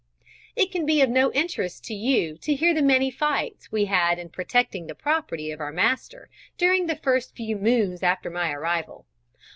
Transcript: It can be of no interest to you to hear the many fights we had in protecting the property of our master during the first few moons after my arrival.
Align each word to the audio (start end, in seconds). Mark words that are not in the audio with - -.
It 0.55 0.71
can 0.71 0.87
be 0.87 1.03
of 1.03 1.11
no 1.11 1.31
interest 1.31 1.83
to 1.83 1.93
you 1.93 2.35
to 2.39 2.55
hear 2.55 2.73
the 2.73 2.81
many 2.81 3.11
fights 3.11 3.71
we 3.71 3.85
had 3.85 4.17
in 4.17 4.29
protecting 4.29 4.87
the 4.87 4.95
property 4.95 5.51
of 5.51 5.59
our 5.61 5.71
master 5.71 6.27
during 6.57 6.87
the 6.87 6.95
first 6.95 7.35
few 7.35 7.55
moons 7.55 8.01
after 8.01 8.31
my 8.31 8.51
arrival. 8.51 9.05